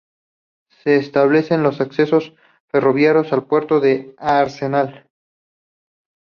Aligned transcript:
Se 0.81 0.95
establecen 0.95 1.61
los 1.61 1.79
accesos 1.79 2.33
ferroviarios 2.71 3.31
al 3.33 3.45
Puerto 3.45 3.79
y 3.87 4.15
al 4.17 4.35
Arsenal. 4.47 5.07